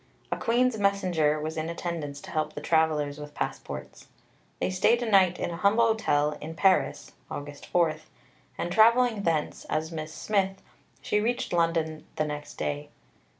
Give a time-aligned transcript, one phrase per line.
[0.31, 4.07] A Queen's messenger was in attendance to help the travellers with passports.
[4.59, 7.97] They stayed a night in a humble hotel in Paris (August 4),
[8.57, 10.63] and travelling thence, as Miss Smith,
[11.03, 12.89] she reached London next day.